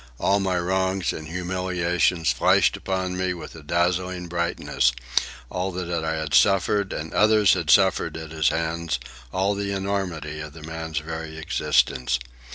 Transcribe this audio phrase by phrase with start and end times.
[0.19, 4.93] All my wrongs and humiliations flashed upon me with a dazzling brightness,
[5.51, 8.99] all that I had suffered and others had suffered at his hands,
[9.31, 12.17] all the enormity of the man's very existence.